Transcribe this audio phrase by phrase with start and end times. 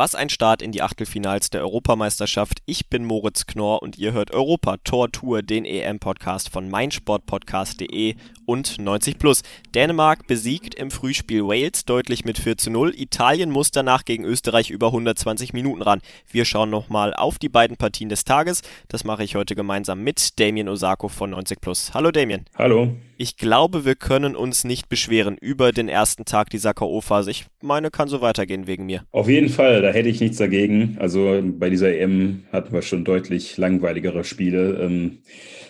[0.00, 2.62] Was ein Start in die Achtelfinals der Europameisterschaft.
[2.64, 8.14] Ich bin Moritz Knorr und ihr hört Europa Tor Tour, den EM-Podcast von meinsportpodcast.de
[8.46, 9.42] und 90 Plus.
[9.74, 12.94] Dänemark besiegt im Frühspiel Wales deutlich mit 4 zu 0.
[12.96, 16.00] Italien muss danach gegen Österreich über 120 Minuten ran.
[16.30, 18.62] Wir schauen nochmal auf die beiden Partien des Tages.
[18.88, 21.92] Das mache ich heute gemeinsam mit Damien Osako von 90 Plus.
[21.92, 22.46] Hallo Damien.
[22.56, 22.96] Hallo.
[23.22, 27.28] Ich glaube, wir können uns nicht beschweren über den ersten Tag dieser K.O.-Phase.
[27.28, 29.04] Ich meine, kann so weitergehen wegen mir.
[29.10, 30.96] Auf jeden Fall, da hätte ich nichts dagegen.
[30.98, 35.18] Also bei dieser EM hatten wir schon deutlich langweiligere Spiele ähm,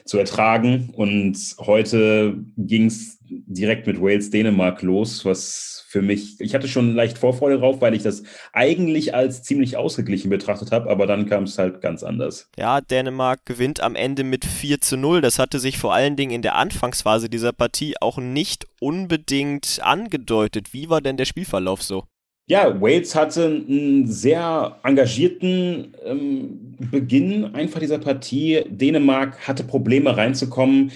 [0.05, 0.91] zu ertragen.
[0.93, 7.19] Und heute ging es direkt mit Wales-Dänemark los, was für mich, ich hatte schon leicht
[7.19, 8.23] Vorfreude drauf, weil ich das
[8.53, 12.49] eigentlich als ziemlich ausgeglichen betrachtet habe, aber dann kam es halt ganz anders.
[12.57, 15.21] Ja, Dänemark gewinnt am Ende mit 4 zu 0.
[15.21, 20.73] Das hatte sich vor allen Dingen in der Anfangsphase dieser Partie auch nicht unbedingt angedeutet.
[20.73, 22.05] Wie war denn der Spielverlauf so?
[22.51, 28.65] Ja, Wales hatte einen sehr engagierten ähm, Beginn einfach dieser Partie.
[28.69, 30.91] Dänemark hatte Probleme reinzukommen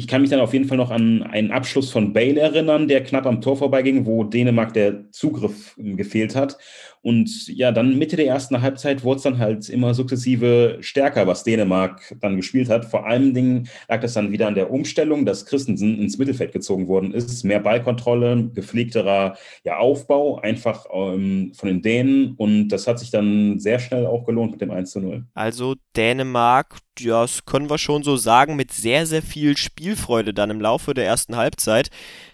[0.00, 3.04] ich kann mich dann auf jeden Fall noch an einen Abschluss von Bale erinnern, der
[3.04, 6.56] knapp am Tor vorbeiging, wo Dänemark der Zugriff ähm, gefehlt hat.
[7.02, 11.44] Und ja, dann Mitte der ersten Halbzeit wurde es dann halt immer sukzessive stärker, was
[11.44, 12.84] Dänemark dann gespielt hat.
[12.84, 16.88] Vor allen Dingen lag das dann wieder an der Umstellung, dass Christensen ins Mittelfeld gezogen
[16.88, 17.42] worden ist.
[17.44, 22.34] Mehr Ballkontrolle, gepflegterer ja, Aufbau, einfach ähm, von den Dänen.
[22.36, 25.24] Und das hat sich dann sehr schnell auch gelohnt mit dem 1 zu 0.
[25.32, 30.50] Also Dänemark, ja, das können wir schon so sagen, mit sehr, sehr viel Spielfreude dann
[30.50, 31.88] im Laufe der ersten Halbzeit.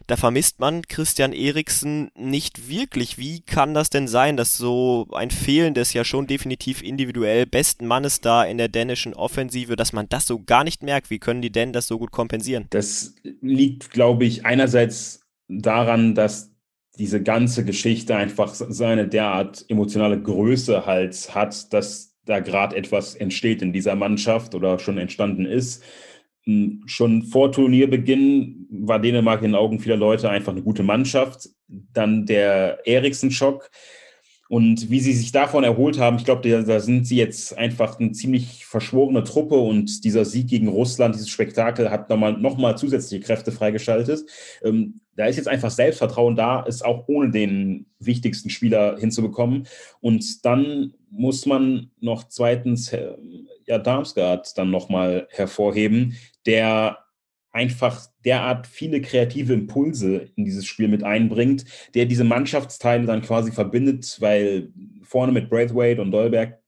[0.07, 3.19] Da vermisst man Christian Eriksen nicht wirklich.
[3.19, 7.87] Wie kann das denn sein, dass so ein Fehlen des ja schon definitiv individuell besten
[7.87, 11.11] Mannes da in der dänischen Offensive, dass man das so gar nicht merkt?
[11.11, 12.67] Wie können die Dänen das so gut kompensieren?
[12.71, 16.53] Das liegt, glaube ich, einerseits daran, dass
[16.99, 23.61] diese ganze Geschichte einfach seine derart emotionale Größe halt hat, dass da gerade etwas entsteht
[23.61, 25.83] in dieser Mannschaft oder schon entstanden ist
[26.87, 31.49] schon vor Turnierbeginn war Dänemark in den Augen vieler Leute einfach eine gute Mannschaft.
[31.69, 33.71] Dann der Eriksen-Schock.
[34.49, 38.13] Und wie sie sich davon erholt haben, ich glaube, da sind sie jetzt einfach eine
[38.13, 43.25] ziemlich verschworene Truppe und dieser Sieg gegen Russland, dieses Spektakel hat nochmal noch mal zusätzliche
[43.25, 44.25] Kräfte freigeschaltet.
[44.63, 49.67] Ähm, da ist jetzt einfach Selbstvertrauen da, es auch ohne den wichtigsten Spieler hinzubekommen.
[50.01, 53.15] Und dann muss man noch zweitens äh,
[53.67, 56.17] ja, Darmstadt dann nochmal hervorheben,
[56.47, 56.99] der
[57.53, 63.51] einfach derart viele kreative Impulse in dieses Spiel mit einbringt, der diese Mannschaftsteile dann quasi
[63.51, 64.71] verbindet, weil
[65.03, 66.59] vorne mit Braithwaite und Dolberg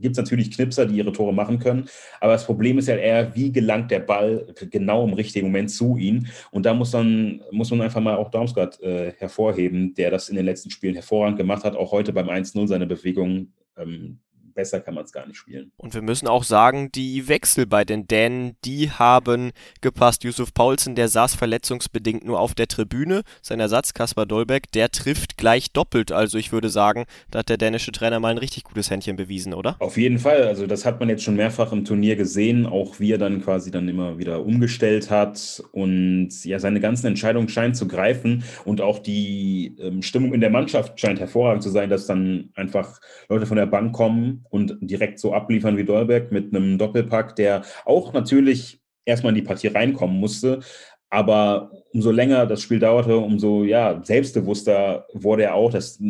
[0.00, 1.88] gibt es natürlich Knipser, die ihre Tore machen können.
[2.20, 5.96] Aber das Problem ist ja eher, wie gelangt der Ball genau im richtigen Moment zu
[5.96, 6.28] ihnen.
[6.50, 10.36] Und da muss, dann, muss man einfach mal auch Darmstadt äh, hervorheben, der das in
[10.36, 11.76] den letzten Spielen hervorragend gemacht hat.
[11.76, 14.20] Auch heute beim 1-0 seine Bewegung ähm,
[14.60, 15.72] besser kann man es gar nicht spielen.
[15.78, 20.22] Und wir müssen auch sagen, die Wechsel bei den Dänen, die haben gepasst.
[20.22, 23.22] Yusuf Paulsen, der saß verletzungsbedingt nur auf der Tribüne.
[23.40, 26.12] Sein Ersatz, Kaspar Dolbeck, der trifft gleich doppelt.
[26.12, 29.54] Also ich würde sagen, da hat der dänische Trainer mal ein richtig gutes Händchen bewiesen,
[29.54, 29.76] oder?
[29.78, 30.42] Auf jeden Fall.
[30.42, 33.70] Also das hat man jetzt schon mehrfach im Turnier gesehen, auch wie er dann quasi
[33.70, 35.62] dann immer wieder umgestellt hat.
[35.72, 40.50] Und ja, seine ganzen Entscheidungen scheinen zu greifen und auch die ähm, Stimmung in der
[40.50, 43.00] Mannschaft scheint hervorragend zu sein, dass dann einfach
[43.30, 47.62] Leute von der Bank kommen und direkt so abliefern wie Dolberg mit einem Doppelpack, der
[47.84, 50.60] auch natürlich erstmal in die Partie reinkommen musste.
[51.08, 55.72] Aber umso länger das Spiel dauerte, umso ja, selbstbewusster wurde er auch.
[55.72, 56.00] Das,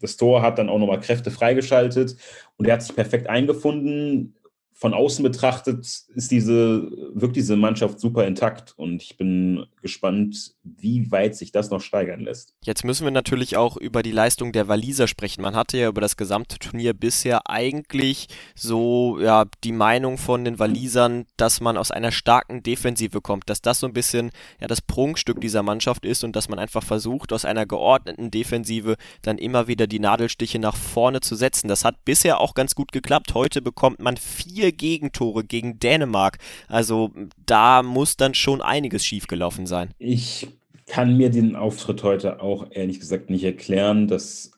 [0.00, 2.16] das Tor hat dann auch nochmal Kräfte freigeschaltet
[2.56, 4.34] und er hat sich perfekt eingefunden
[4.78, 11.10] von außen betrachtet ist diese, wirkt diese Mannschaft super intakt und ich bin gespannt, wie
[11.10, 12.54] weit sich das noch steigern lässt.
[12.62, 15.40] Jetzt müssen wir natürlich auch über die Leistung der Waliser sprechen.
[15.40, 20.58] Man hatte ja über das gesamte Turnier bisher eigentlich so ja die Meinung von den
[20.58, 24.30] Walisern, dass man aus einer starken Defensive kommt, dass das so ein bisschen
[24.60, 28.96] ja das Prunkstück dieser Mannschaft ist und dass man einfach versucht, aus einer geordneten Defensive
[29.22, 31.68] dann immer wieder die Nadelstiche nach vorne zu setzen.
[31.68, 33.32] Das hat bisher auch ganz gut geklappt.
[33.32, 36.38] Heute bekommt man vier vier Gegentore gegen Dänemark.
[36.68, 37.12] Also
[37.44, 39.90] da muss dann schon einiges schiefgelaufen sein.
[39.98, 40.48] Ich
[40.86, 44.08] kann mir den Auftritt heute auch ehrlich gesagt nicht erklären.
[44.08, 44.52] Das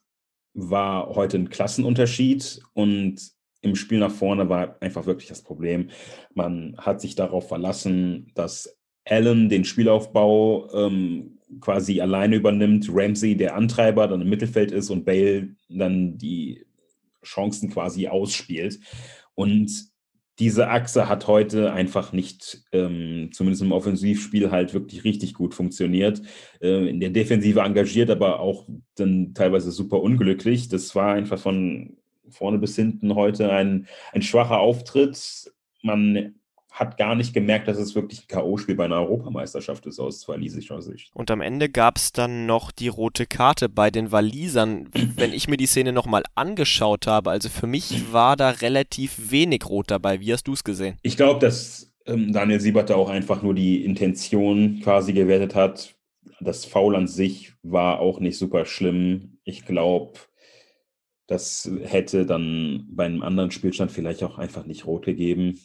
[0.54, 3.16] war heute ein Klassenunterschied und
[3.60, 5.90] im Spiel nach vorne war einfach wirklich das Problem.
[6.34, 13.56] Man hat sich darauf verlassen, dass Allen den Spielaufbau ähm, quasi alleine übernimmt, Ramsey der
[13.56, 16.66] Antreiber dann im Mittelfeld ist und Bale dann die
[17.24, 18.78] Chancen quasi ausspielt.
[19.34, 19.88] Und
[20.38, 26.22] diese Achse hat heute einfach nicht, ähm, zumindest im Offensivspiel, halt wirklich richtig gut funktioniert.
[26.60, 30.68] Äh, in der Defensive engagiert, aber auch dann teilweise super unglücklich.
[30.68, 31.96] Das war einfach von
[32.30, 35.52] vorne bis hinten heute ein, ein schwacher Auftritt.
[35.82, 36.34] Man
[36.78, 40.80] hat gar nicht gemerkt, dass es wirklich ein K.O.-Spiel bei einer Europameisterschaft ist, aus walisischer
[40.80, 41.10] Sicht.
[41.12, 44.88] Und am Ende gab es dann noch die rote Karte bei den Walisern.
[45.16, 49.68] Wenn ich mir die Szene nochmal angeschaut habe, also für mich war da relativ wenig
[49.68, 50.20] rot dabei.
[50.20, 50.96] Wie hast du es gesehen?
[51.02, 55.96] Ich glaube, dass ähm, Daniel Siebert da auch einfach nur die Intention quasi gewertet hat.
[56.40, 59.38] Das Foul an sich war auch nicht super schlimm.
[59.42, 60.20] Ich glaube,
[61.26, 65.58] das hätte dann bei einem anderen Spielstand vielleicht auch einfach nicht rot gegeben.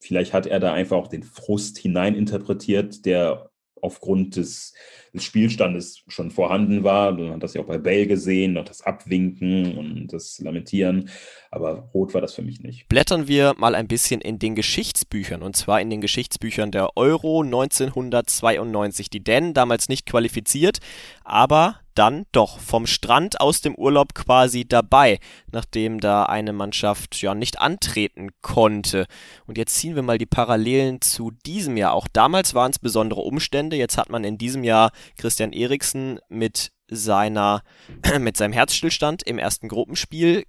[0.00, 3.50] Vielleicht hat er da einfach auch den Frust hineininterpretiert, der
[3.80, 4.74] aufgrund des,
[5.12, 7.12] des, Spielstandes schon vorhanden war.
[7.12, 11.08] Man hat das ja auch bei Bell gesehen, noch das Abwinken und das Lamentieren.
[11.50, 12.88] Aber rot war das für mich nicht.
[12.88, 17.42] Blättern wir mal ein bisschen in den Geschichtsbüchern und zwar in den Geschichtsbüchern der Euro
[17.42, 19.10] 1992.
[19.10, 20.78] Die Dänen damals nicht qualifiziert,
[21.24, 25.18] aber dann doch vom Strand aus dem Urlaub quasi dabei,
[25.52, 29.06] nachdem da eine Mannschaft ja nicht antreten konnte.
[29.46, 31.92] Und jetzt ziehen wir mal die Parallelen zu diesem Jahr.
[31.92, 33.76] Auch damals waren es besondere Umstände.
[33.76, 37.62] Jetzt hat man in diesem Jahr Christian Eriksen mit seiner
[38.18, 40.44] mit seinem Herzstillstand im ersten Gruppenspiel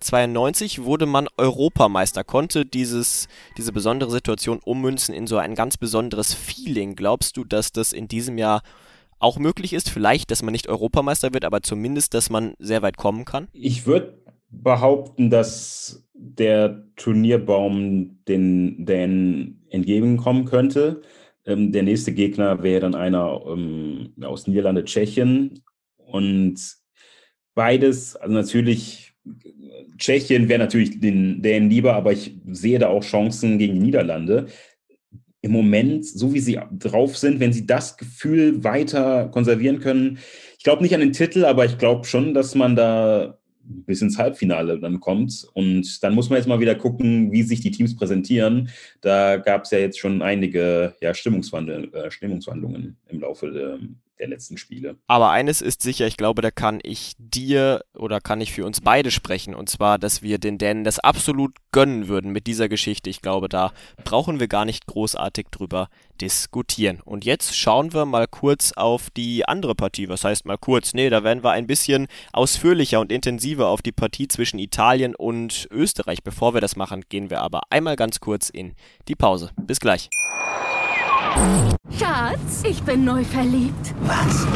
[0.00, 6.34] 92 wurde man Europameister, konnte dieses, diese besondere Situation ummünzen in so ein ganz besonderes
[6.34, 6.96] Feeling.
[6.96, 8.62] Glaubst du, dass das in diesem Jahr
[9.18, 9.88] auch möglich ist?
[9.88, 13.48] Vielleicht, dass man nicht Europameister wird, aber zumindest, dass man sehr weit kommen kann?
[13.52, 21.02] Ich würde behaupten, dass der Turnierbaum den Dänen entgegenkommen könnte.
[21.46, 25.62] Ähm, der nächste Gegner wäre dann einer ähm, aus Niederlande, Tschechien.
[25.96, 26.60] Und
[27.54, 29.14] beides, also natürlich
[29.98, 34.46] Tschechien wäre natürlich den Dänen lieber, aber ich sehe da auch Chancen gegen die Niederlande.
[35.40, 40.18] Im Moment, so wie sie drauf sind, wenn sie das Gefühl weiter konservieren können,
[40.58, 44.18] ich glaube nicht an den Titel, aber ich glaube schon, dass man da bis ins
[44.18, 45.46] Halbfinale dann kommt.
[45.54, 48.70] Und dann muss man jetzt mal wieder gucken, wie sich die Teams präsentieren.
[49.00, 53.46] Da gab es ja jetzt schon einige ja, Stimmungswandel, äh, Stimmungswandlungen im Laufe
[54.18, 54.96] der, letzten Spiele.
[55.06, 58.80] Aber eines ist sicher, ich glaube, da kann ich dir oder kann ich für uns
[58.80, 59.54] beide sprechen.
[59.54, 63.10] Und zwar, dass wir den Dänen das absolut gönnen würden mit dieser Geschichte.
[63.10, 63.72] Ich glaube, da
[64.04, 65.88] brauchen wir gar nicht großartig drüber
[66.20, 67.00] diskutieren.
[67.04, 70.08] Und jetzt schauen wir mal kurz auf die andere Partie.
[70.08, 70.94] Was heißt mal kurz?
[70.94, 75.68] Nee, da werden wir ein bisschen ausführlicher und intensiver auf die Partie zwischen Italien und
[75.70, 76.22] Österreich.
[76.22, 78.74] Bevor wir das machen, gehen wir aber einmal ganz kurz in
[79.08, 79.50] die Pause.
[79.56, 80.08] Bis gleich.
[81.98, 83.94] Schatz, ich bin neu verliebt.
[84.02, 84.46] Was?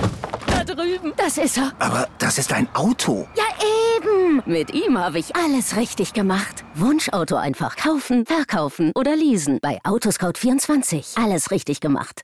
[0.46, 1.12] Da drüben.
[1.16, 1.72] Das ist er.
[1.78, 3.26] Aber das ist ein Auto.
[3.36, 3.44] Ja,
[3.96, 4.42] eben.
[4.46, 6.64] Mit ihm habe ich alles richtig gemacht.
[6.74, 9.58] Wunschauto einfach kaufen, verkaufen oder leasen.
[9.60, 11.22] Bei Autoscout24.
[11.22, 12.22] Alles richtig gemacht.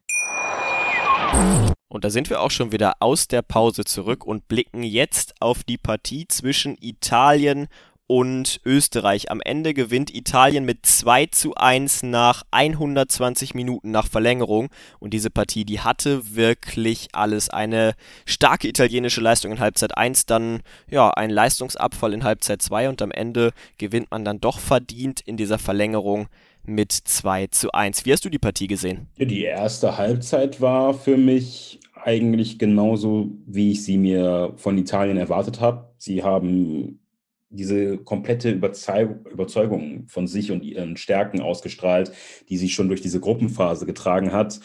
[1.89, 5.65] Und da sind wir auch schon wieder aus der Pause zurück und blicken jetzt auf
[5.65, 7.69] die Partie zwischen Italien
[8.07, 9.31] und Österreich.
[9.31, 14.69] Am Ende gewinnt Italien mit 2 zu 1 nach 120 Minuten nach Verlängerung.
[15.01, 17.51] Und diese Partie, die hatte wirklich alles.
[17.51, 17.95] Eine
[18.25, 23.11] starke italienische Leistung in Halbzeit 1, dann ja, ein Leistungsabfall in Halbzeit 2 und am
[23.11, 26.29] Ende gewinnt man dann doch verdient in dieser Verlängerung
[26.65, 28.05] mit 2 zu 1.
[28.05, 29.09] Wie hast du die Partie gesehen?
[29.19, 35.61] Die erste Halbzeit war für mich eigentlich genauso, wie ich sie mir von Italien erwartet
[35.61, 35.91] habe.
[35.99, 37.01] Sie haben
[37.49, 42.13] diese komplette Überzeugung von sich und ihren Stärken ausgestrahlt,
[42.49, 44.61] die sie schon durch diese Gruppenphase getragen hat.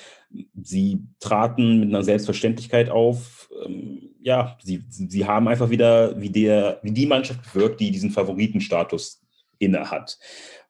[0.62, 3.50] Sie traten mit einer Selbstverständlichkeit auf.
[3.66, 8.12] Ähm, ja, sie, sie haben einfach wieder wie, der, wie die Mannschaft gewirkt, die diesen
[8.12, 9.22] Favoritenstatus
[9.60, 10.18] inne hat.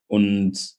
[0.08, 0.76] Und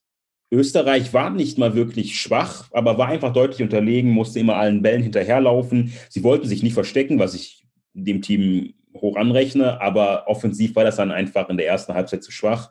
[0.51, 5.03] Österreich war nicht mal wirklich schwach, aber war einfach deutlich unterlegen, musste immer allen Bällen
[5.03, 5.93] hinterherlaufen.
[6.11, 10.97] Sie wollten sich nicht verstecken, was ich dem Team hoch anrechne, aber offensiv war das
[10.97, 12.71] dann einfach in der ersten Halbzeit zu schwach.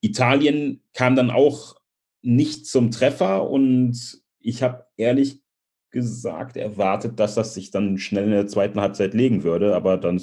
[0.00, 1.76] Italien kam dann auch
[2.22, 5.40] nicht zum Treffer und ich habe ehrlich
[5.90, 10.20] gesagt erwartet, dass das sich dann schnell in der zweiten Halbzeit legen würde, aber dann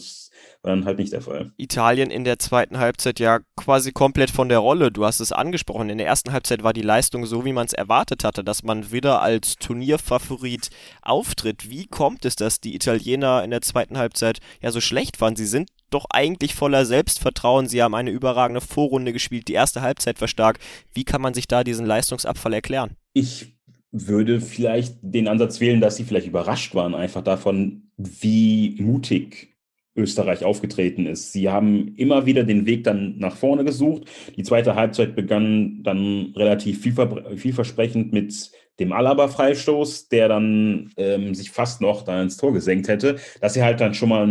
[0.67, 1.51] war dann halt nicht der Fall.
[1.57, 4.91] Italien in der zweiten Halbzeit ja quasi komplett von der Rolle.
[4.91, 5.89] Du hast es angesprochen.
[5.89, 8.91] In der ersten Halbzeit war die Leistung so, wie man es erwartet hatte, dass man
[8.91, 10.69] wieder als Turnierfavorit
[11.01, 11.69] auftritt.
[11.69, 15.35] Wie kommt es, dass die Italiener in der zweiten Halbzeit ja so schlecht waren?
[15.35, 17.67] Sie sind doch eigentlich voller Selbstvertrauen.
[17.67, 20.59] Sie haben eine überragende Vorrunde gespielt, die erste Halbzeit war stark.
[20.93, 22.97] Wie kann man sich da diesen Leistungsabfall erklären?
[23.13, 23.56] Ich
[24.05, 29.55] würde vielleicht den Ansatz wählen, dass sie vielleicht überrascht waren, einfach davon, wie mutig
[29.95, 31.33] Österreich aufgetreten ist.
[31.33, 34.03] Sie haben immer wieder den Weg dann nach vorne gesucht.
[34.35, 41.81] Die zweite Halbzeit begann dann relativ vielversprechend mit dem Alaba-Freistoß, der dann ähm, sich fast
[41.81, 43.15] noch da ins Tor gesenkt hätte.
[43.41, 44.27] Das ist ja halt dann schon mal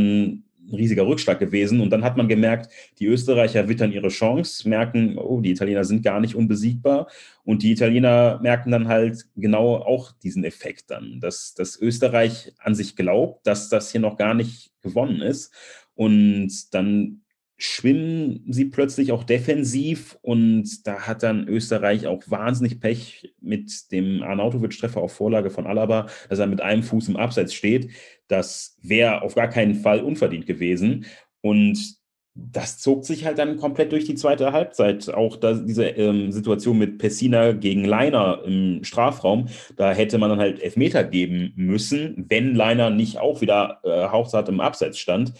[0.68, 1.80] ein riesiger Rückschlag gewesen.
[1.80, 6.02] Und dann hat man gemerkt, die Österreicher wittern ihre Chance, merken, oh, die Italiener sind
[6.02, 7.08] gar nicht unbesiegbar.
[7.44, 12.74] Und die Italiener merken dann halt genau auch diesen Effekt dann, dass, dass Österreich an
[12.74, 15.52] sich glaubt, dass das hier noch gar nicht gewonnen ist.
[15.94, 17.22] Und dann
[17.58, 24.22] schwimmen sie plötzlich auch defensiv und da hat dann Österreich auch wahnsinnig Pech mit dem
[24.22, 27.90] Arnautovic-Treffer auf Vorlage von Alaba, dass er mit einem Fuß im Abseits steht.
[28.28, 31.06] Das wäre auf gar keinen Fall unverdient gewesen
[31.40, 31.96] und
[32.38, 35.08] das zog sich halt dann komplett durch die zweite Halbzeit.
[35.12, 40.38] Auch da, diese ähm, Situation mit Pessina gegen Leiner im Strafraum, da hätte man dann
[40.38, 45.32] halt Elfmeter geben müssen, wenn Leiner nicht auch wieder äh, hauchzart im Abseits stand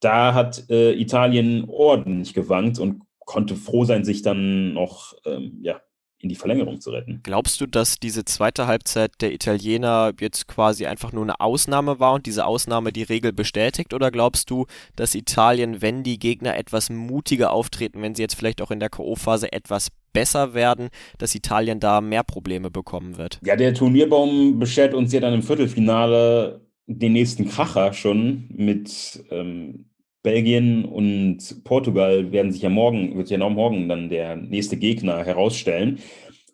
[0.00, 5.80] da hat äh, Italien ordentlich gewankt und konnte froh sein, sich dann noch ähm, ja,
[6.24, 7.20] in die Verlängerung zu retten.
[7.22, 12.14] Glaubst du, dass diese zweite Halbzeit der Italiener jetzt quasi einfach nur eine Ausnahme war
[12.14, 13.92] und diese Ausnahme die Regel bestätigt?
[13.92, 18.62] Oder glaubst du, dass Italien, wenn die Gegner etwas mutiger auftreten, wenn sie jetzt vielleicht
[18.62, 23.38] auch in der K.O.-Phase etwas besser werden, dass Italien da mehr Probleme bekommen wird?
[23.44, 29.86] Ja, der Turnierbaum beschert uns ja dann im Viertelfinale den nächsten Kracher schon mit ähm,
[30.22, 34.76] Belgien und Portugal werden sich ja morgen, wird sich ja noch morgen dann der nächste
[34.76, 35.98] Gegner herausstellen.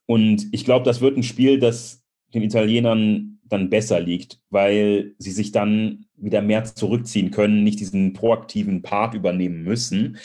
[0.06, 2.02] Und ich glaube, das wird ein Spiel, das
[2.34, 8.12] den Italienern dann besser liegt, weil sie sich dann wieder mehr zurückziehen können, nicht diesen
[8.12, 10.18] proaktiven Part übernehmen müssen.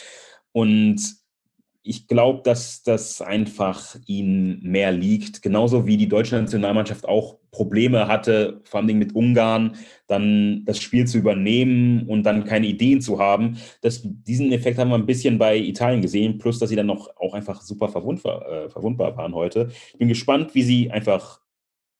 [0.52, 1.00] Und
[1.82, 5.42] ich glaube, dass das einfach ihnen mehr liegt.
[5.42, 11.06] Genauso wie die deutsche Nationalmannschaft auch Probleme hatte, vor allem mit Ungarn, dann das Spiel
[11.06, 13.56] zu übernehmen und dann keine Ideen zu haben.
[13.80, 17.16] Das, diesen Effekt haben wir ein bisschen bei Italien gesehen, plus dass sie dann noch
[17.16, 19.68] auch einfach super verwundbar, äh, verwundbar waren heute.
[19.92, 21.40] Ich bin gespannt, wie sie einfach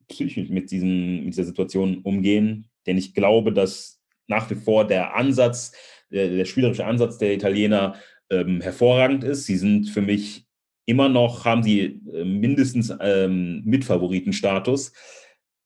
[0.08, 5.16] psychisch mit, diesen, mit dieser Situation umgehen, denn ich glaube, dass nach wie vor der
[5.16, 5.72] Ansatz,
[6.10, 7.94] der, der spielerische Ansatz der Italiener
[8.30, 9.46] ähm, hervorragend ist.
[9.46, 10.46] Sie sind für mich
[10.84, 14.92] immer noch, haben sie äh, mindestens ähm, Mitfavoritenstatus.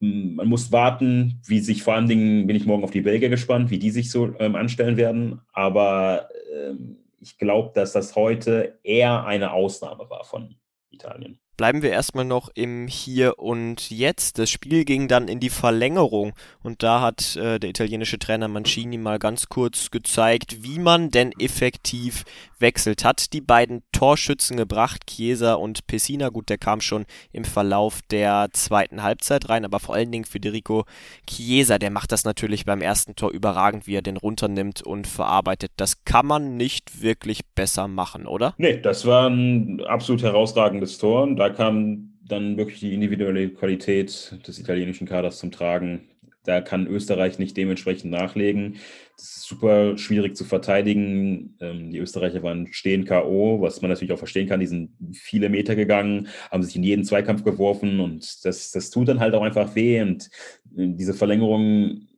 [0.01, 3.71] Man muss warten, wie sich vor allen Dingen, bin ich morgen auf die Belgier gespannt,
[3.71, 5.41] wie die sich so ähm, anstellen werden.
[5.53, 10.57] Aber ähm, ich glaube, dass das heute eher eine Ausnahme war von
[10.91, 11.40] Italien.
[11.57, 14.39] Bleiben wir erstmal noch im Hier und Jetzt.
[14.39, 18.97] Das Spiel ging dann in die Verlängerung und da hat äh, der italienische Trainer Mancini
[18.97, 22.25] mal ganz kurz gezeigt, wie man denn effektiv
[22.61, 23.05] wechselt.
[23.05, 26.31] Hat die beiden Torschützen gebracht, Chiesa und Pessina.
[26.31, 30.85] Gut, der kam schon im Verlauf der zweiten Halbzeit rein, aber vor allen Dingen Federico
[31.27, 35.73] Chiesa, der macht das natürlich beim ersten Tor überragend, wie er den runternimmt und verarbeitet.
[35.77, 38.55] Das kann man nicht wirklich besser machen, oder?
[38.57, 41.29] Nee, das war ein absolut herausragendes Tor.
[41.35, 46.09] Da kam dann wirklich die individuelle Qualität des italienischen Kaders zum Tragen.
[46.45, 48.77] Da kann Österreich nicht dementsprechend nachlegen.
[49.17, 51.57] Das ist super schwierig zu verteidigen.
[51.61, 54.61] Ähm, die Österreicher waren stehen K.O., was man natürlich auch verstehen kann.
[54.61, 59.09] Die sind viele Meter gegangen, haben sich in jeden Zweikampf geworfen und das, das tut
[59.09, 60.01] dann halt auch einfach weh.
[60.01, 60.31] Und
[60.77, 62.09] äh, diese Verlängerung,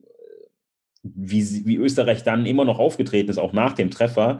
[1.01, 4.39] wie, wie Österreich dann immer noch aufgetreten ist, auch nach dem Treffer,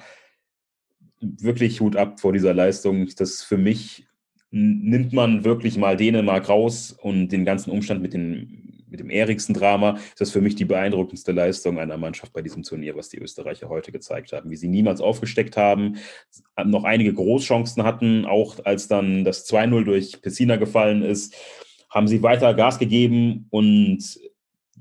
[1.20, 3.08] wirklich Hut ab vor dieser Leistung.
[3.18, 4.08] Das ist für mich
[4.56, 9.96] nimmt man wirklich mal Dänemark raus und den ganzen Umstand mit, den, mit dem Eriksen-Drama,
[9.96, 13.68] ist das für mich die beeindruckendste Leistung einer Mannschaft bei diesem Turnier, was die Österreicher
[13.68, 14.52] heute gezeigt haben.
[14.52, 15.96] Wie sie niemals aufgesteckt haben,
[16.64, 21.36] noch einige Großchancen hatten, auch als dann das 2-0 durch Pessina gefallen ist,
[21.90, 24.20] haben sie weiter Gas gegeben und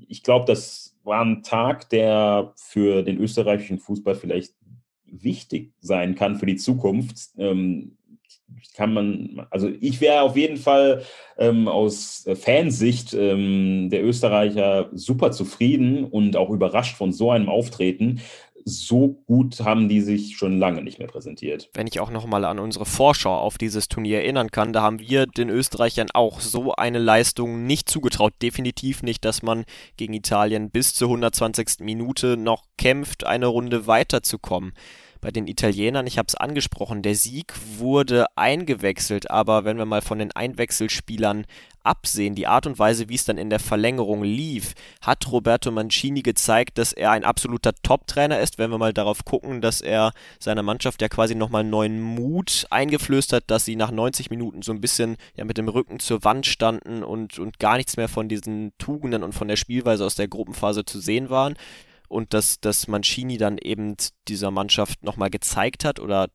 [0.07, 4.53] ich glaube, das war ein Tag, der für den österreichischen Fußball vielleicht
[5.05, 7.29] wichtig sein kann für die Zukunft.
[7.37, 7.97] Ähm,
[8.75, 11.03] kann man, also ich wäre auf jeden Fall
[11.37, 18.21] ähm, aus Fansicht ähm, der Österreicher super zufrieden und auch überrascht von so einem Auftreten.
[18.65, 21.69] So gut haben die sich schon lange nicht mehr präsentiert.
[21.73, 25.25] Wenn ich auch nochmal an unsere Vorschau auf dieses Turnier erinnern kann, da haben wir
[25.25, 28.33] den Österreichern auch so eine Leistung nicht zugetraut.
[28.41, 29.65] Definitiv nicht, dass man
[29.97, 31.79] gegen Italien bis zur 120.
[31.81, 34.71] Minute noch kämpft, eine Runde weiterzukommen
[35.23, 40.01] bei den Italienern, ich habe es angesprochen, der Sieg wurde eingewechselt, aber wenn wir mal
[40.01, 41.45] von den Einwechselspielern
[41.81, 46.23] absehen, die Art und Weise, wie es dann in der Verlängerung lief, hat Roberto Mancini
[46.23, 50.61] gezeigt, dass er ein absoluter Top-Trainer ist, wenn wir mal darauf gucken, dass er seiner
[50.61, 54.81] Mannschaft ja quasi nochmal neuen Mut eingeflößt hat, dass sie nach 90 Minuten so ein
[54.81, 58.73] bisschen ja mit dem Rücken zur Wand standen und, und gar nichts mehr von diesen
[58.77, 61.55] Tugenden und von der Spielweise aus der Gruppenphase zu sehen waren.
[62.13, 63.95] Und dass, dass Mancini dann eben
[64.27, 66.29] dieser Mannschaft nochmal gezeigt hat oder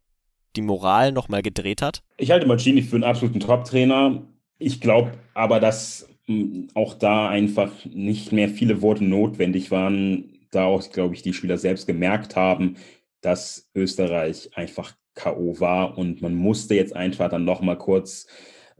[0.56, 2.02] die Moral nochmal gedreht hat?
[2.16, 4.22] Ich halte Mancini für einen absoluten Top-Trainer.
[4.58, 10.64] Ich glaube aber, dass hm, auch da einfach nicht mehr viele Worte notwendig waren, da
[10.64, 12.76] auch, glaube ich, die Spieler selbst gemerkt haben,
[13.20, 15.60] dass Österreich einfach K.O.
[15.60, 18.26] war und man musste jetzt einfach dann nochmal kurz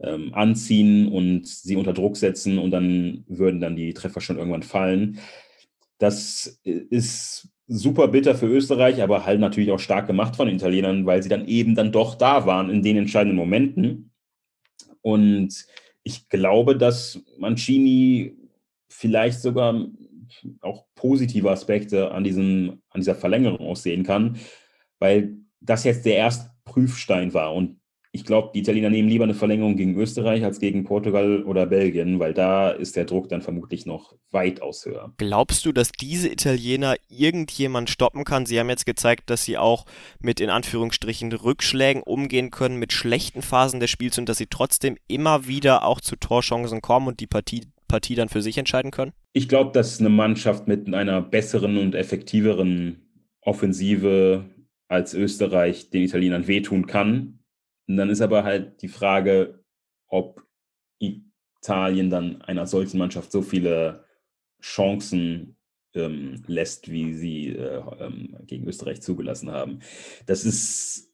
[0.01, 4.63] ähm, anziehen und sie unter Druck setzen und dann würden dann die Treffer schon irgendwann
[4.63, 5.19] fallen.
[5.99, 11.05] Das ist super bitter für Österreich, aber halt natürlich auch stark gemacht von den Italienern,
[11.05, 14.11] weil sie dann eben dann doch da waren in den entscheidenden Momenten.
[15.01, 15.65] Und
[16.03, 18.35] ich glaube, dass Mancini
[18.89, 19.85] vielleicht sogar
[20.61, 24.37] auch positive Aspekte an, diesem, an dieser Verlängerung aussehen kann,
[24.99, 27.53] weil das jetzt der erste Prüfstein war.
[27.53, 27.78] Und
[28.11, 32.17] ich glaube, die Italiener nehmen lieber eine Verlängerung gegen Österreich als gegen Portugal oder Belgien,
[32.17, 35.13] weil da ist der Druck dann vermutlich noch weitaus höher.
[35.17, 38.47] Glaubst du, dass diese Italiener irgendjemand stoppen kann?
[38.47, 39.85] Sie haben jetzt gezeigt, dass sie auch
[40.19, 44.97] mit in Anführungsstrichen Rückschlägen umgehen können, mit schlechten Phasen des Spiels und dass sie trotzdem
[45.07, 49.11] immer wieder auch zu Torchancen kommen und die Partie, Partie dann für sich entscheiden können?
[49.33, 53.05] Ich glaube, dass eine Mannschaft mit einer besseren und effektiveren
[53.41, 54.45] Offensive
[54.87, 57.38] als Österreich den Italienern wehtun kann
[57.89, 59.63] und dann ist aber halt die Frage,
[60.07, 60.43] ob
[60.99, 64.05] Italien dann einer solchen Mannschaft so viele
[64.61, 65.57] Chancen
[65.95, 69.79] ähm, lässt, wie sie äh, ähm, gegen Österreich zugelassen haben.
[70.27, 71.11] Das ist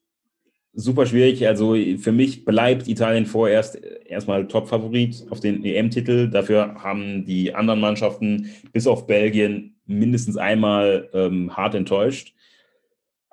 [0.73, 1.47] super schwierig.
[1.47, 6.29] Also für mich bleibt Italien vorerst erstmal Top-Favorit auf den EM-Titel.
[6.29, 12.35] Dafür haben die anderen Mannschaften bis auf Belgien mindestens einmal ähm, hart enttäuscht.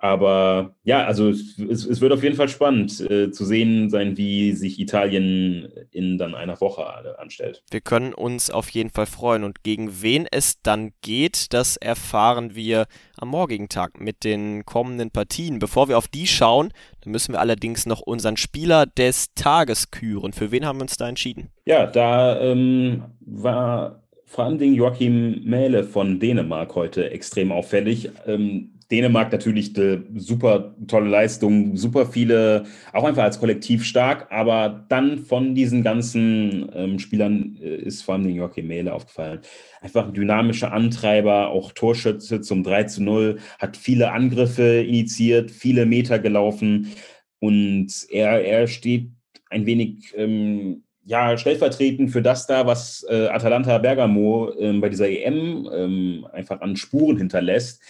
[0.03, 4.51] Aber ja, also es, es, wird auf jeden Fall spannend äh, zu sehen sein, wie
[4.51, 6.85] sich Italien in dann einer Woche
[7.21, 7.63] anstellt.
[7.71, 9.45] Wir können uns auf jeden Fall freuen.
[9.45, 15.13] Und gegen wen es dann geht, das erfahren wir am morgigen Tag mit den kommenden
[15.13, 15.61] Partien.
[15.61, 16.73] Bevor wir auf die schauen,
[17.05, 20.33] müssen wir allerdings noch unseren Spieler des Tages küren.
[20.33, 21.51] Für wen haben wir uns da entschieden?
[21.65, 28.11] Ja, da ähm, war vor allem Joachim Mähle von Dänemark heute extrem auffällig.
[28.27, 34.85] Ähm, Dänemark natürlich eine super tolle Leistung, super viele, auch einfach als Kollektiv stark, aber
[34.91, 39.41] dann von diesen ganzen ähm, Spielern äh, ist vor allem den Joachim Mähle aufgefallen.
[39.81, 45.87] Einfach ein dynamischer Antreiber, auch Torschütze zum 3 zu 0, hat viele Angriffe initiiert, viele
[45.87, 46.93] Meter gelaufen
[47.41, 49.11] und er, er steht
[49.49, 55.09] ein wenig ähm, ja, stellvertretend für das da, was äh, Atalanta Bergamo ähm, bei dieser
[55.09, 57.83] EM ähm, einfach an Spuren hinterlässt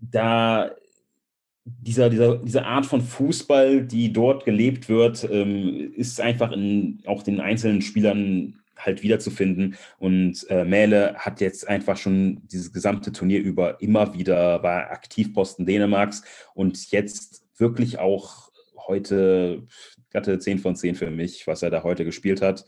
[0.00, 0.70] da
[1.64, 7.22] dieser, dieser, diese Art von Fußball, die dort gelebt wird, ähm, ist einfach in auch
[7.22, 9.76] den einzelnen Spielern halt wiederzufinden.
[9.98, 15.66] Und äh, Mähle hat jetzt einfach schon dieses gesamte Turnier über immer wieder bei Aktivposten
[15.66, 16.22] Dänemarks
[16.54, 18.50] und jetzt wirklich auch
[18.88, 19.62] heute
[20.10, 22.64] glatte 10 von 10 für mich, was er da heute gespielt hat.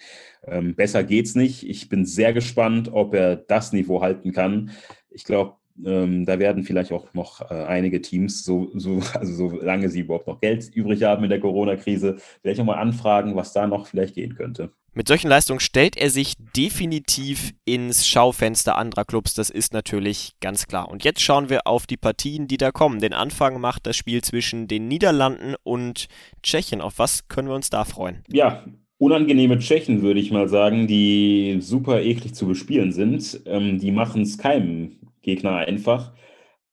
[0.46, 1.68] Ähm, besser geht's nicht.
[1.68, 4.70] Ich bin sehr gespannt, ob er das Niveau halten kann.
[5.10, 9.88] Ich glaube, ähm, da werden vielleicht auch noch äh, einige Teams, so, so, also solange
[9.88, 13.66] sie überhaupt noch Geld übrig haben in der Corona-Krise, vielleicht auch mal anfragen, was da
[13.66, 14.70] noch vielleicht gehen könnte.
[14.96, 20.68] Mit solchen Leistungen stellt er sich definitiv ins Schaufenster anderer Clubs, das ist natürlich ganz
[20.68, 20.88] klar.
[20.88, 23.00] Und jetzt schauen wir auf die Partien, die da kommen.
[23.00, 26.06] Den Anfang macht das Spiel zwischen den Niederlanden und
[26.44, 26.80] Tschechien.
[26.80, 28.22] Auf was können wir uns da freuen?
[28.30, 28.64] Ja,
[28.98, 33.40] unangenehme Tschechen, würde ich mal sagen, die super eklig zu bespielen sind.
[33.46, 34.92] Ähm, die machen es keinem
[35.24, 36.14] Gegner einfach.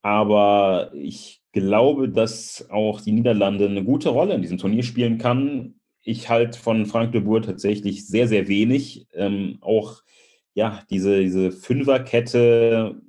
[0.04, 5.76] Aber ich glaube, dass auch die Niederlande eine gute Rolle in diesem Turnier spielen kann.
[6.04, 9.08] Ich halte von Frank de Boer tatsächlich sehr, sehr wenig.
[9.14, 10.02] Ähm, auch
[10.54, 13.02] ja, diese, diese Fünferkette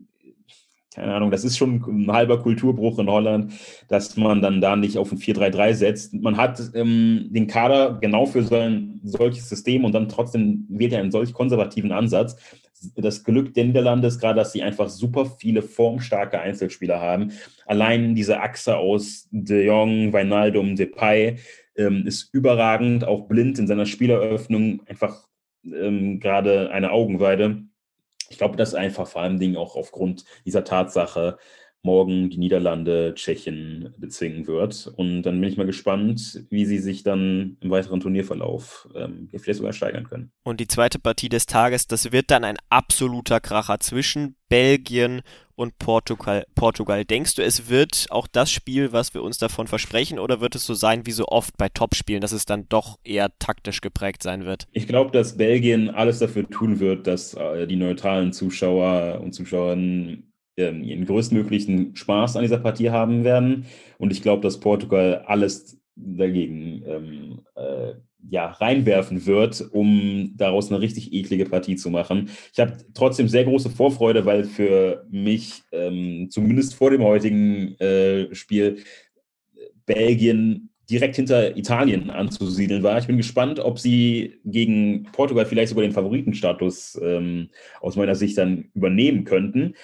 [0.95, 3.53] keine Ahnung, das ist schon ein halber Kulturbruch in Holland,
[3.89, 6.15] dass man dann da nicht auf ein 4-3-3 setzt.
[6.15, 10.93] Man hat ähm, den Kader genau für so ein solches System und dann trotzdem wählt
[10.93, 12.37] er einen solch konservativen Ansatz.
[12.97, 17.33] Das Glück der Niederlande ist gerade, dass sie einfach super viele formstarke Einzelspieler haben.
[17.65, 21.37] Allein diese Achse aus De Jong, Wijnaldum, Depay
[21.77, 25.27] ähm, ist überragend, auch blind in seiner Spieleröffnung, einfach
[25.65, 27.63] ähm, gerade eine Augenweide
[28.33, 31.39] ich glaube, dass einfach vor allem Dingen auch aufgrund dieser Tatsache
[31.83, 34.93] morgen die Niederlande Tschechien bezwingen wird.
[34.97, 39.59] Und dann bin ich mal gespannt, wie sie sich dann im weiteren Turnierverlauf ähm, vielleicht
[39.59, 40.31] sogar steigern können.
[40.45, 45.23] Und die zweite Partie des Tages, das wird dann ein absoluter Kracher zwischen Belgien
[45.55, 46.45] und Portugal.
[46.55, 47.05] Portugal.
[47.05, 50.67] Denkst du, es wird auch das Spiel, was wir uns davon versprechen, oder wird es
[50.67, 54.45] so sein wie so oft bei Topspielen, dass es dann doch eher taktisch geprägt sein
[54.45, 54.67] wird?
[54.73, 60.32] Ich glaube, dass Belgien alles dafür tun wird, dass äh, die neutralen Zuschauer und Zuschauerinnen
[60.57, 63.67] ähm, ihren größtmöglichen Spaß an dieser Partie haben werden.
[63.99, 67.95] Und ich glaube, dass Portugal alles dagegen ähm, äh,
[68.31, 72.31] ja, reinwerfen wird, um daraus eine richtig eklige Partie zu machen.
[72.53, 78.33] Ich habe trotzdem sehr große Vorfreude, weil für mich ähm, zumindest vor dem heutigen äh,
[78.35, 78.79] Spiel
[79.87, 82.99] Belgien direkt hinter Italien anzusiedeln war.
[82.99, 87.49] Ich bin gespannt, ob sie gegen Portugal vielleicht sogar den Favoritenstatus ähm,
[87.81, 89.75] aus meiner Sicht dann übernehmen könnten.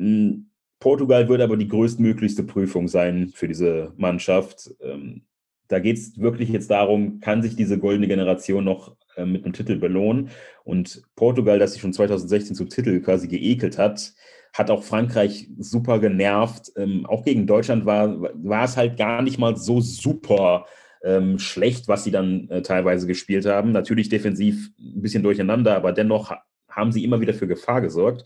[0.00, 4.70] Hm, Portugal wird aber die größtmöglichste Prüfung sein für diese Mannschaft.
[4.80, 5.26] Ähm,
[5.68, 9.52] da geht es wirklich jetzt darum, kann sich diese goldene Generation noch äh, mit einem
[9.52, 10.30] Titel belohnen?
[10.64, 14.14] Und Portugal, das sich schon 2016 zum Titel quasi geekelt hat,
[14.54, 16.72] hat auch Frankreich super genervt.
[16.76, 20.64] Ähm, auch gegen Deutschland war, war es halt gar nicht mal so super
[21.04, 23.72] ähm, schlecht, was sie dann äh, teilweise gespielt haben.
[23.72, 26.32] Natürlich defensiv ein bisschen durcheinander, aber dennoch
[26.70, 28.24] haben sie immer wieder für Gefahr gesorgt.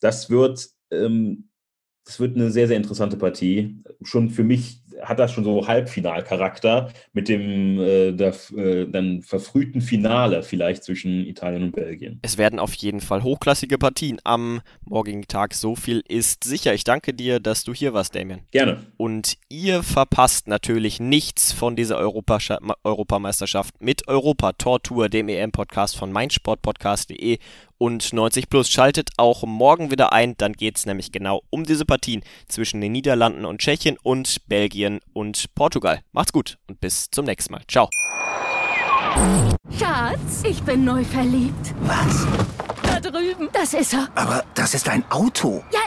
[0.00, 1.48] Das wird, ähm,
[2.04, 3.82] das wird eine sehr, sehr interessante Partie.
[4.02, 9.80] Schon für mich hat das schon so Halbfinalcharakter mit dem äh, der, äh, dann verfrühten
[9.80, 12.18] Finale vielleicht zwischen Italien und Belgien.
[12.22, 15.54] Es werden auf jeden Fall hochklassige Partien am morgigen Tag.
[15.54, 16.74] So viel ist sicher.
[16.74, 18.40] Ich danke dir, dass du hier warst, Damien.
[18.50, 18.78] Gerne.
[18.96, 22.38] Und ihr verpasst natürlich nichts von dieser Europa
[22.84, 27.38] Europameisterschaft mit Europa Tortour, dem EM-Podcast von meinsportpodcast.de
[27.78, 28.68] und 90 Plus.
[28.68, 32.92] Schaltet auch morgen wieder ein, dann geht es nämlich genau um diese Partien zwischen den
[32.92, 36.00] Niederlanden und Tschechien und Belgien und Portugal.
[36.12, 37.62] Macht's gut und bis zum nächsten Mal.
[37.68, 37.88] Ciao.
[39.78, 41.74] Schatz, ich bin neu verliebt.
[41.80, 42.26] Was?
[42.82, 43.48] Da drüben.
[43.52, 44.08] Das ist er.
[44.14, 45.62] Aber das ist ein Auto.
[45.72, 45.80] Ja,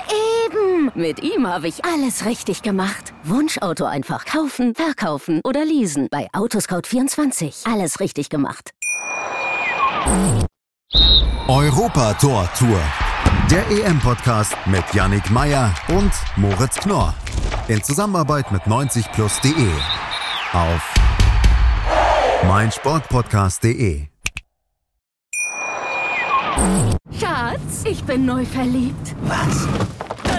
[0.46, 0.92] eben.
[0.96, 3.14] Mit ihm habe ich alles richtig gemacht.
[3.24, 6.08] Wunschauto einfach kaufen, verkaufen oder leasen.
[6.10, 7.72] Bei Autoscout24.
[7.72, 8.72] Alles richtig gemacht.
[11.48, 12.80] Europa Tor Tour.
[13.50, 17.14] Der EM-Podcast mit Yannick Meyer und Moritz Knorr.
[17.68, 19.70] In Zusammenarbeit mit 90plus.de.
[20.54, 20.94] Auf
[22.48, 24.08] meinsportpodcast.de.
[27.20, 29.16] Schatz, ich bin neu verliebt.
[29.24, 29.68] Was?